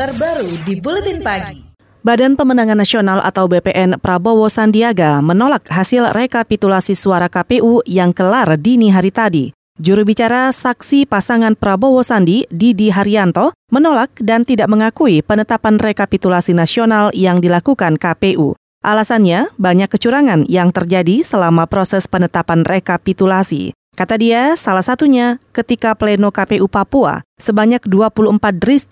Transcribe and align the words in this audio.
terbaru 0.00 0.48
di 0.64 0.80
Buletin 0.80 1.20
Pagi. 1.20 1.60
Badan 2.00 2.32
Pemenangan 2.32 2.80
Nasional 2.80 3.20
atau 3.20 3.44
BPN 3.44 4.00
Prabowo 4.00 4.48
Sandiaga 4.48 5.20
menolak 5.20 5.68
hasil 5.68 6.16
rekapitulasi 6.16 6.96
suara 6.96 7.28
KPU 7.28 7.84
yang 7.84 8.16
kelar 8.16 8.56
dini 8.56 8.88
hari 8.88 9.12
tadi. 9.12 9.52
Juru 9.76 10.08
bicara 10.08 10.48
saksi 10.56 11.04
pasangan 11.04 11.52
Prabowo 11.52 12.00
Sandi, 12.00 12.48
Didi 12.48 12.88
Haryanto, 12.88 13.52
menolak 13.68 14.08
dan 14.24 14.48
tidak 14.48 14.72
mengakui 14.72 15.20
penetapan 15.20 15.76
rekapitulasi 15.76 16.56
nasional 16.56 17.12
yang 17.12 17.44
dilakukan 17.44 18.00
KPU. 18.00 18.56
Alasannya, 18.80 19.52
banyak 19.60 19.92
kecurangan 19.92 20.48
yang 20.48 20.72
terjadi 20.72 21.20
selama 21.20 21.68
proses 21.68 22.08
penetapan 22.08 22.64
rekapitulasi. 22.64 23.76
Kata 24.00 24.16
dia, 24.16 24.56
salah 24.56 24.80
satunya 24.80 25.36
ketika 25.52 25.92
pleno 25.92 26.32
KPU 26.32 26.70
Papua, 26.72 27.20
sebanyak 27.36 27.84
24 27.84 28.40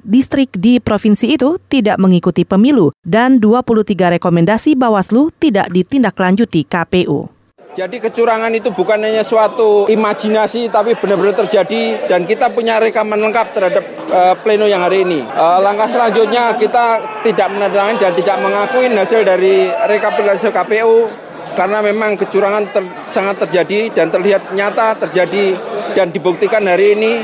distrik 0.00 0.54
di 0.56 0.80
provinsi 0.80 1.34
itu 1.34 1.60
tidak 1.68 2.00
mengikuti 2.00 2.46
pemilu 2.46 2.88
dan 3.04 3.36
23 3.36 4.16
rekomendasi 4.16 4.72
Bawaslu 4.78 5.34
tidak 5.36 5.68
ditindaklanjuti 5.74 6.64
KPU. 6.64 7.28
Jadi 7.74 7.98
kecurangan 7.98 8.54
itu 8.54 8.70
bukan 8.70 9.02
hanya 9.02 9.26
suatu 9.26 9.90
imajinasi 9.90 10.70
tapi 10.70 10.94
benar-benar 10.94 11.34
terjadi 11.42 12.06
dan 12.06 12.22
kita 12.22 12.46
punya 12.54 12.78
rekaman 12.78 13.18
lengkap 13.18 13.50
terhadap 13.50 13.84
uh, 14.14 14.38
pleno 14.40 14.70
yang 14.70 14.78
hari 14.78 15.02
ini. 15.02 15.26
Uh, 15.34 15.58
langkah 15.58 15.90
selanjutnya 15.90 16.54
kita 16.54 17.02
tidak 17.26 17.50
menandatangani 17.50 17.98
dan 17.98 18.12
tidak 18.14 18.36
mengakui 18.38 18.86
hasil 18.94 19.26
dari 19.26 19.74
rekapitulasi 19.90 20.54
KPU 20.54 21.23
karena 21.54 21.80
memang 21.80 22.18
kecurangan 22.18 22.64
ter, 22.70 22.84
sangat 23.08 23.46
terjadi 23.46 23.94
dan 23.94 24.10
terlihat 24.10 24.50
nyata 24.52 24.98
terjadi 25.06 25.56
dan 25.94 26.10
dibuktikan 26.10 26.66
hari 26.66 26.98
ini 26.98 27.22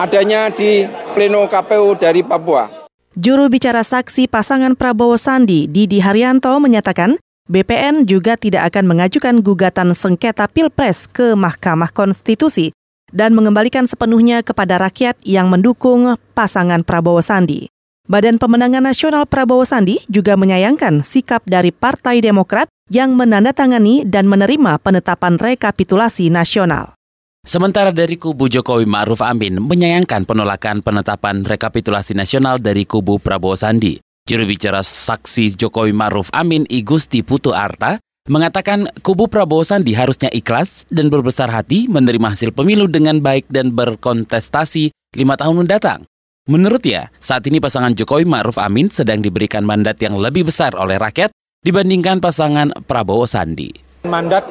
adanya 0.00 0.48
di 0.48 0.88
pleno 1.12 1.44
KPU 1.46 1.94
dari 2.00 2.24
Papua. 2.24 2.88
Juru 3.18 3.50
bicara 3.50 3.82
saksi 3.82 4.30
pasangan 4.30 4.78
Prabowo 4.78 5.18
Sandi, 5.18 5.66
Didi 5.66 5.98
Haryanto, 5.98 6.56
menyatakan 6.62 7.18
BPN 7.48 8.04
juga 8.04 8.36
tidak 8.36 8.72
akan 8.72 8.84
mengajukan 8.84 9.40
gugatan 9.40 9.96
sengketa 9.96 10.46
Pilpres 10.52 11.08
ke 11.08 11.32
Mahkamah 11.32 11.88
Konstitusi 11.90 12.76
dan 13.08 13.32
mengembalikan 13.32 13.88
sepenuhnya 13.88 14.44
kepada 14.44 14.76
rakyat 14.76 15.16
yang 15.24 15.48
mendukung 15.48 16.20
pasangan 16.36 16.84
Prabowo 16.84 17.24
Sandi. 17.24 17.72
Badan 18.08 18.40
Pemenangan 18.40 18.88
Nasional 18.88 19.28
Prabowo 19.28 19.68
Sandi 19.68 20.00
juga 20.08 20.32
menyayangkan 20.32 21.04
sikap 21.04 21.44
dari 21.44 21.68
Partai 21.68 22.24
Demokrat 22.24 22.64
yang 22.88 23.12
menandatangani 23.12 24.08
dan 24.08 24.24
menerima 24.24 24.80
penetapan 24.80 25.36
rekapitulasi 25.36 26.32
nasional. 26.32 26.96
Sementara 27.44 27.92
dari 27.92 28.16
kubu 28.16 28.48
Jokowi 28.48 28.88
Ma'ruf 28.88 29.20
Amin 29.20 29.60
menyayangkan 29.60 30.24
penolakan 30.24 30.80
penetapan 30.80 31.44
rekapitulasi 31.44 32.16
nasional 32.16 32.56
dari 32.56 32.88
kubu 32.88 33.20
Prabowo 33.20 33.60
Sandi. 33.60 34.00
Juru 34.24 34.48
bicara 34.48 34.80
saksi 34.80 35.60
Jokowi 35.60 35.92
Ma'ruf 35.92 36.32
Amin 36.32 36.64
Igusti 36.72 37.20
Putu 37.20 37.52
Arta 37.52 38.00
mengatakan 38.24 38.88
kubu 39.04 39.28
Prabowo 39.28 39.68
Sandi 39.68 39.92
harusnya 39.92 40.32
ikhlas 40.32 40.88
dan 40.88 41.12
berbesar 41.12 41.52
hati 41.52 41.92
menerima 41.92 42.32
hasil 42.32 42.56
pemilu 42.56 42.88
dengan 42.88 43.20
baik 43.20 43.52
dan 43.52 43.76
berkontestasi 43.76 44.96
lima 45.12 45.36
tahun 45.36 45.68
mendatang. 45.68 46.08
Menurutnya, 46.48 47.12
saat 47.20 47.44
ini 47.44 47.60
pasangan 47.60 47.92
Jokowi 47.92 48.24
Ma'ruf 48.24 48.56
Amin 48.56 48.88
sedang 48.88 49.20
diberikan 49.20 49.68
mandat 49.68 50.00
yang 50.00 50.16
lebih 50.16 50.48
besar 50.48 50.72
oleh 50.80 50.96
rakyat 50.96 51.28
dibandingkan 51.60 52.24
pasangan 52.24 52.72
Prabowo 52.88 53.28
Sandi. 53.28 53.68
Mandat 54.08 54.48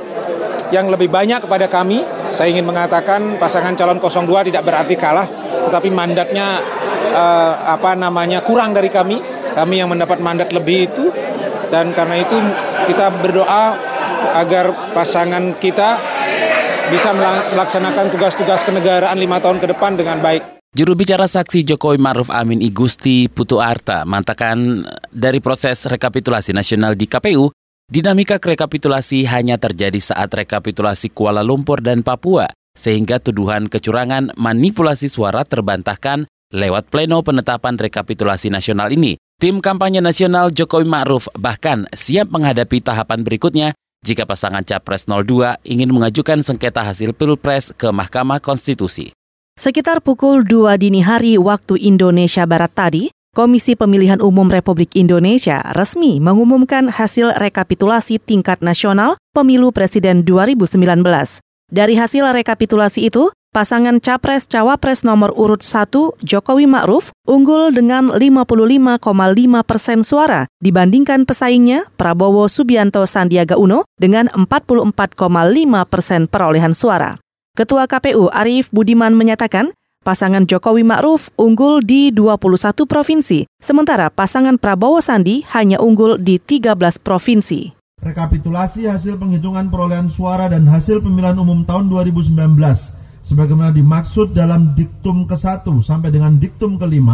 yang 0.69 0.93
lebih 0.93 1.09
banyak 1.09 1.49
kepada 1.49 1.65
kami, 1.65 2.05
saya 2.29 2.53
ingin 2.53 2.69
mengatakan 2.69 3.41
pasangan 3.41 3.73
calon 3.73 3.97
02 3.97 4.29
tidak 4.45 4.61
berarti 4.61 4.93
kalah, 4.93 5.25
tetapi 5.65 5.89
mandatnya 5.89 6.61
uh, 7.17 7.65
apa 7.65 7.97
namanya 7.97 8.45
kurang 8.45 8.77
dari 8.77 8.93
kami. 8.93 9.17
Kami 9.57 9.81
yang 9.81 9.89
mendapat 9.89 10.21
mandat 10.21 10.53
lebih 10.53 10.93
itu 10.93 11.09
dan 11.73 11.97
karena 11.97 12.21
itu 12.21 12.37
kita 12.85 13.09
berdoa 13.09 13.73
agar 14.37 14.93
pasangan 14.93 15.57
kita 15.57 15.97
bisa 16.93 17.09
melaksanakan 17.57 18.13
tugas-tugas 18.13 18.61
kenegaraan 18.61 19.17
lima 19.17 19.41
tahun 19.41 19.57
ke 19.57 19.73
depan 19.73 19.97
dengan 19.97 20.21
baik. 20.21 20.56
Juru 20.77 20.93
bicara 20.93 21.25
saksi 21.25 21.65
Jokowi 21.65 21.97
Maruf 21.97 22.29
Amin 22.29 22.61
Igusti 22.61 23.25
Putu 23.33 23.57
Arta 23.57 24.05
mengatakan 24.05 24.85
dari 25.09 25.41
proses 25.41 25.89
rekapitulasi 25.89 26.53
nasional 26.53 26.93
di 26.93 27.09
KPU, 27.09 27.49
dinamika 27.89 28.37
rekapitulasi 28.37 29.25
hanya 29.25 29.57
terjadi 29.57 29.97
saat 29.97 30.29
rekapitulasi 30.29 31.09
Kuala 31.17 31.41
Lumpur 31.41 31.81
dan 31.81 32.05
Papua, 32.05 32.45
sehingga 32.77 33.17
tuduhan 33.17 33.73
kecurangan 33.73 34.37
manipulasi 34.37 35.09
suara 35.09 35.41
terbantahkan 35.49 36.29
lewat 36.53 36.93
pleno 36.93 37.25
penetapan 37.25 37.73
rekapitulasi 37.81 38.53
nasional 38.53 38.93
ini. 38.93 39.17
Tim 39.41 39.65
kampanye 39.65 39.97
nasional 39.97 40.53
Jokowi 40.53 40.85
Ma'ruf 40.85 41.25
bahkan 41.33 41.89
siap 41.89 42.29
menghadapi 42.29 42.85
tahapan 42.85 43.25
berikutnya 43.25 43.73
jika 44.05 44.29
pasangan 44.29 44.61
Capres 44.61 45.09
02 45.09 45.57
ingin 45.65 45.89
mengajukan 45.89 46.45
sengketa 46.45 46.85
hasil 46.85 47.17
Pilpres 47.17 47.73
ke 47.73 47.89
Mahkamah 47.89 48.37
Konstitusi. 48.37 49.16
Sekitar 49.57 50.05
pukul 50.05 50.45
2 50.45 50.77
dini 50.77 51.01
hari 51.01 51.33
waktu 51.33 51.81
Indonesia 51.81 52.45
Barat 52.45 52.69
tadi, 52.77 53.09
Komisi 53.33 53.73
Pemilihan 53.73 54.21
Umum 54.21 54.53
Republik 54.53 54.93
Indonesia 54.93 55.65
resmi 55.73 56.21
mengumumkan 56.21 56.93
hasil 56.93 57.33
rekapitulasi 57.33 58.21
tingkat 58.21 58.61
nasional 58.61 59.17
Pemilu 59.33 59.73
Presiden 59.73 60.21
2019. 60.21 60.77
Dari 61.73 61.97
hasil 61.97 62.29
rekapitulasi 62.37 63.09
itu, 63.09 63.33
pasangan 63.49 63.97
Capres-Cawapres 63.97 65.01
nomor 65.01 65.33
urut 65.33 65.65
1 65.65 65.89
Jokowi 66.21 66.69
Ma'ruf 66.69 67.09
unggul 67.25 67.73
dengan 67.73 68.13
55,5 68.13 69.01
persen 69.65 70.05
suara 70.05 70.45
dibandingkan 70.61 71.25
pesaingnya 71.25 71.89
Prabowo 71.97 72.45
Subianto 72.45 73.01
Sandiaga 73.09 73.57
Uno 73.57 73.89
dengan 73.97 74.29
44,5 74.29 75.17
persen 75.89 76.29
perolehan 76.29 76.77
suara. 76.77 77.17
Ketua 77.57 77.89
KPU 77.89 78.29
Arief 78.29 78.69
Budiman 78.69 79.17
menyatakan 79.17 79.73
pasangan 80.05 80.45
Jokowi 80.45 80.85
Ma'ruf 80.85 81.33
unggul 81.41 81.81
di 81.81 82.13
21 82.13 82.85
provinsi, 82.85 83.49
sementara 83.57 84.13
pasangan 84.13 84.61
Prabowo 84.61 85.01
Sandi 85.01 85.41
hanya 85.57 85.81
unggul 85.81 86.21
di 86.21 86.37
13 86.37 86.77
provinsi. 87.01 87.73
Rekapitulasi 87.97 88.85
hasil 88.85 89.17
penghitungan 89.17 89.73
perolehan 89.73 90.05
suara 90.13 90.53
dan 90.53 90.69
hasil 90.69 91.01
pemilihan 91.01 91.41
umum 91.41 91.65
tahun 91.65 91.89
2019 91.89 92.37
sebagaimana 93.25 93.73
dimaksud 93.73 94.37
dalam 94.37 94.77
diktum 94.77 95.25
ke-1 95.25 95.65
sampai 95.81 96.13
dengan 96.13 96.37
diktum 96.37 96.77
ke-5 96.77 97.09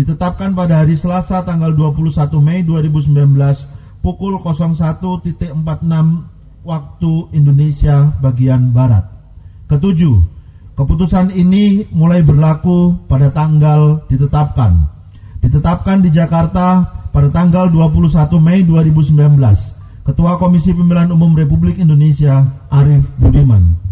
ditetapkan 0.00 0.56
pada 0.56 0.80
hari 0.80 0.96
Selasa 0.96 1.44
tanggal 1.44 1.76
21 1.76 2.32
Mei 2.40 2.64
2019 2.64 4.00
pukul 4.00 4.40
01.46 4.40 5.44
waktu 6.64 7.12
Indonesia 7.36 8.16
bagian 8.24 8.72
Barat. 8.72 9.13
Ketujuh, 9.74 10.22
keputusan 10.78 11.34
ini 11.34 11.90
mulai 11.90 12.22
berlaku 12.22 12.94
pada 13.10 13.34
tanggal 13.34 14.06
ditetapkan. 14.06 14.86
Ditetapkan 15.42 15.98
di 15.98 16.14
Jakarta 16.14 16.86
pada 17.10 17.26
tanggal 17.34 17.66
21 17.74 18.38
Mei 18.38 18.62
2019. 18.62 19.34
Ketua 20.06 20.38
Komisi 20.38 20.70
Pemilihan 20.70 21.10
Umum 21.10 21.34
Republik 21.34 21.82
Indonesia 21.82 22.54
Arief 22.70 23.02
Budiman. 23.18 23.83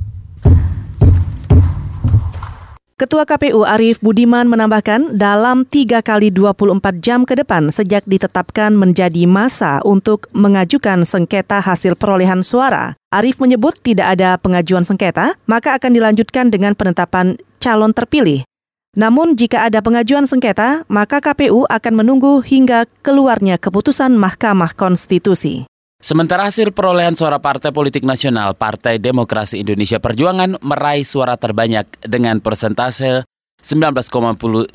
Ketua 3.02 3.26
KPU 3.26 3.66
Arief 3.66 3.98
Budiman 3.98 4.46
menambahkan 4.46 5.18
dalam 5.18 5.66
3 5.66 6.06
kali 6.06 6.30
24 6.30 7.02
jam 7.02 7.26
ke 7.26 7.34
depan 7.34 7.74
sejak 7.74 8.06
ditetapkan 8.06 8.70
menjadi 8.78 9.26
masa 9.26 9.82
untuk 9.82 10.30
mengajukan 10.30 11.02
sengketa 11.02 11.58
hasil 11.58 11.98
perolehan 11.98 12.46
suara. 12.46 12.94
Arief 13.10 13.42
menyebut 13.42 13.74
tidak 13.82 14.14
ada 14.14 14.38
pengajuan 14.38 14.86
sengketa, 14.86 15.34
maka 15.50 15.74
akan 15.74 15.98
dilanjutkan 15.98 16.54
dengan 16.54 16.78
penetapan 16.78 17.34
calon 17.58 17.90
terpilih. 17.90 18.46
Namun 18.94 19.34
jika 19.34 19.66
ada 19.66 19.82
pengajuan 19.82 20.30
sengketa, 20.30 20.86
maka 20.86 21.18
KPU 21.18 21.66
akan 21.66 22.06
menunggu 22.06 22.38
hingga 22.38 22.86
keluarnya 23.02 23.58
keputusan 23.58 24.14
Mahkamah 24.14 24.78
Konstitusi. 24.78 25.66
Sementara 26.02 26.50
hasil 26.50 26.74
perolehan 26.74 27.14
suara 27.14 27.38
Partai 27.38 27.70
Politik 27.70 28.02
Nasional 28.02 28.58
Partai 28.58 28.98
Demokrasi 28.98 29.62
Indonesia 29.62 30.02
Perjuangan 30.02 30.58
meraih 30.58 31.06
suara 31.06 31.38
terbanyak 31.38 31.86
dengan 32.02 32.42
persentase 32.42 33.22
19,33 33.62 34.74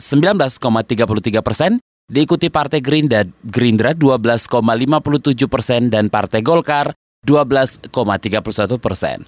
persen, 1.43 1.83
diikuti 2.07 2.47
Partai 2.47 2.79
Gerindra, 2.79 3.27
Gerindra 3.43 3.91
12,57 3.91 5.51
persen 5.51 5.91
dan 5.91 6.07
Partai 6.07 6.39
Golkar 6.39 6.95
12,31 7.27 7.91
persen. 8.79 9.27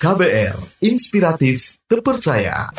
KBR, 0.00 0.56
inspiratif, 0.80 1.84
terpercaya. 1.84 2.72